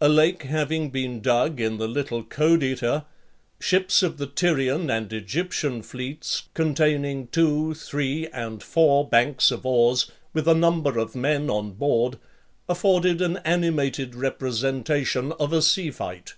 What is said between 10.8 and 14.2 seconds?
of men on board, afforded an animated